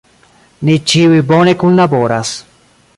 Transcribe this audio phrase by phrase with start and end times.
[0.69, 2.37] Ni ĉiuj bone kunlaboras.